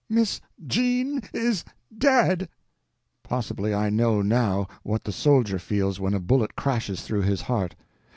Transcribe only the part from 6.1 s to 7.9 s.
a bullet crashes through his heart.